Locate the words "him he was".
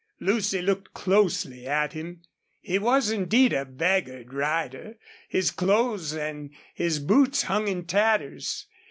1.93-3.11